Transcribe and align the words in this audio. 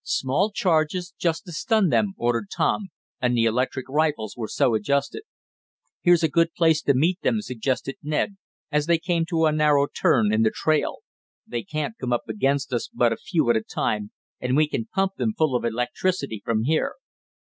"Small 0.03 0.49
charges, 0.51 1.13
just 1.19 1.45
to 1.45 1.51
stun 1.51 1.89
them!" 1.89 2.15
ordered 2.17 2.47
Tom, 2.51 2.89
and 3.21 3.37
the 3.37 3.45
electric 3.45 3.87
rifles 3.87 4.35
were 4.35 4.47
so 4.47 4.73
adjusted. 4.73 5.21
"Here's 6.01 6.23
a 6.23 6.27
good 6.27 6.55
place 6.55 6.81
to 6.81 6.95
meet 6.95 7.21
them," 7.21 7.39
suggested 7.43 7.97
Ned, 8.01 8.37
as 8.71 8.87
they 8.87 8.97
came 8.97 9.27
to 9.27 9.45
a 9.45 9.51
narrow 9.51 9.85
turn 9.85 10.33
in 10.33 10.41
the 10.41 10.49
trail. 10.49 11.01
"They 11.45 11.61
can't 11.61 11.99
come 12.01 12.13
against 12.27 12.73
us 12.73 12.87
but 12.91 13.13
a 13.13 13.15
few 13.15 13.47
at 13.51 13.55
a 13.57 13.61
time, 13.61 14.09
and 14.39 14.57
we 14.57 14.67
can 14.67 14.87
pump 14.87 15.17
them 15.17 15.35
full 15.37 15.55
of 15.55 15.63
electricity 15.63 16.41
from 16.43 16.63
here." 16.63 16.95